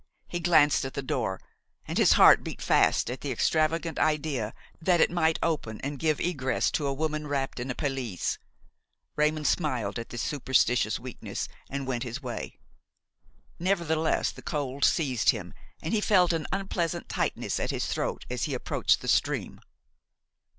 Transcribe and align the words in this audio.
He 0.27 0.39
glanced 0.39 0.83
at 0.83 0.95
the 0.95 1.03
door, 1.03 1.39
and 1.87 1.99
his 1.99 2.13
heart 2.13 2.43
beat 2.43 2.59
fast 2.59 3.07
at 3.11 3.21
the 3.21 3.31
extravagant 3.31 3.99
idea 3.99 4.51
that 4.81 4.99
it 4.99 5.11
might 5.11 5.37
open 5.43 5.79
and 5.81 5.99
give 5.99 6.19
egress 6.19 6.71
to 6.71 6.87
a 6.87 6.91
woman 6.93 7.27
wrapped 7.27 7.59
in 7.59 7.69
a 7.69 7.75
pelisse. 7.75 8.39
Raymon 9.15 9.45
smiled 9.45 9.99
at 9.99 10.09
this 10.09 10.23
superstitious 10.23 10.99
weakness 10.99 11.47
and 11.69 11.85
went 11.85 12.01
his 12.01 12.19
way. 12.19 12.57
Nevertheless 13.59 14.31
the 14.31 14.41
cold 14.41 14.83
seized 14.85 15.29
him, 15.29 15.53
and 15.83 15.93
he 15.93 16.01
felt 16.01 16.33
an 16.33 16.47
unpleasant 16.51 17.07
tightness 17.07 17.59
at 17.59 17.69
his 17.69 17.85
throat 17.85 18.25
as 18.27 18.45
he 18.45 18.55
approached 18.55 19.01
the 19.01 19.07
stream. 19.07 19.61